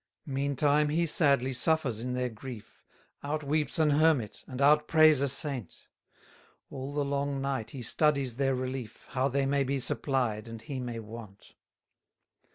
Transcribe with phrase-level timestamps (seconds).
[0.25, 0.43] 261
[0.77, 2.81] Meantime he sadly suffers in their grief,
[3.23, 5.85] Out weeps an hermit, and out prays a saint:
[6.71, 10.79] All the long night he studies their relief, How they may be supplied, and he
[10.79, 11.53] may want.